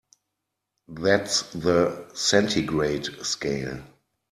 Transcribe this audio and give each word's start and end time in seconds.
That's 0.87 1.43
the 1.51 2.09
centigrade 2.15 3.05
scale. 3.23 3.83